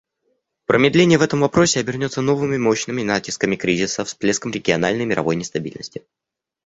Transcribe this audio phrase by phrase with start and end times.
[0.65, 6.03] Промедление в этом вопросе обернется новыми мощными натисками кризиса, всплеском региональной и мировой нестабильности.